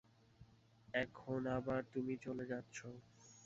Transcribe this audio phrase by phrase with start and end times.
[0.93, 2.77] এখন আবার তুমি চলে যাচ্ছ।